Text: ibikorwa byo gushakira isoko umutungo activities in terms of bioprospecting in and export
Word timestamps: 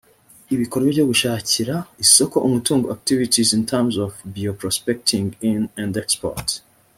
ibikorwa 0.53 0.87
byo 0.93 1.05
gushakira 1.11 1.75
isoko 2.03 2.35
umutungo 2.47 2.85
activities 2.95 3.49
in 3.57 3.61
terms 3.71 3.93
of 4.05 4.11
bioprospecting 4.35 5.27
in 5.49 5.61
and 5.83 5.93
export 6.03 6.47